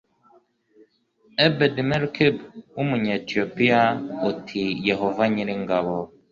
Ebedi 1.45 1.81
Melekib 1.89 2.35
w 2.75 2.77
Umunyetiyopiya 2.83 3.81
uti 4.29 4.63
Yehova 4.89 5.23
nyir 5.33 5.49
ingabo 5.57 5.95